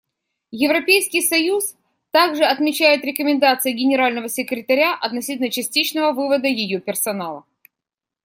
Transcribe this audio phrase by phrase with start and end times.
[0.55, 1.75] Европейский союз
[2.09, 7.45] также отмечает рекомендации Генерального секретаря относительно частичного вывода ее персонала.